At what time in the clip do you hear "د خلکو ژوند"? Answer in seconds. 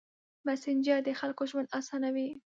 1.03-1.73